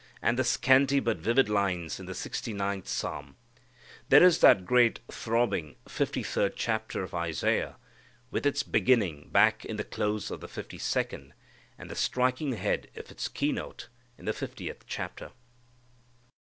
[0.19, 3.35] And the scanty but vivid lines in the Sixty ninth Psalm.
[4.09, 6.59] There is that great throbbing fifty third
[6.95, 7.77] of Isaiah,
[8.31, 11.35] with its beginning back in the close of the fifty second,
[11.77, 15.33] and the striking ahead of its key note in the fiftieth chapter.